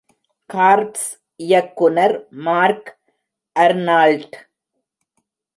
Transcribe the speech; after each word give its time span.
Corps 0.49 1.09
இயக்குனர் 1.39 2.15
Mark 2.47 2.89
Arnold. 3.55 4.35